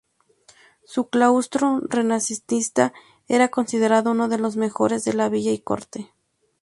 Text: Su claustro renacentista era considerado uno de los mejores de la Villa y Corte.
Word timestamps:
Su 0.83 1.09
claustro 1.09 1.79
renacentista 1.87 2.91
era 3.27 3.49
considerado 3.49 4.09
uno 4.09 4.29
de 4.29 4.39
los 4.39 4.57
mejores 4.57 5.03
de 5.03 5.13
la 5.13 5.29
Villa 5.29 5.51
y 5.51 5.59
Corte. 5.59 6.11